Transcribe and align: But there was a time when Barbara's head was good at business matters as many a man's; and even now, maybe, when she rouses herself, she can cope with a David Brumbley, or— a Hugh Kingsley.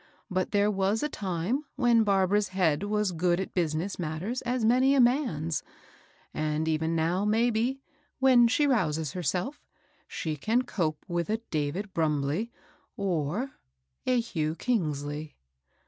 But 0.31 0.49
there 0.49 0.71
was 0.71 1.03
a 1.03 1.09
time 1.09 1.63
when 1.75 2.03
Barbara's 2.03 2.47
head 2.47 2.81
was 2.81 3.11
good 3.11 3.39
at 3.39 3.53
business 3.53 3.99
matters 3.99 4.41
as 4.41 4.65
many 4.65 4.95
a 4.95 4.99
man's; 4.99 5.61
and 6.33 6.67
even 6.67 6.95
now, 6.95 7.23
maybe, 7.23 7.83
when 8.17 8.47
she 8.47 8.65
rouses 8.65 9.11
herself, 9.13 9.61
she 10.07 10.35
can 10.35 10.63
cope 10.63 11.05
with 11.07 11.29
a 11.29 11.37
David 11.51 11.93
Brumbley, 11.93 12.49
or— 12.97 13.51
a 14.07 14.19
Hugh 14.19 14.55
Kingsley. 14.55 15.35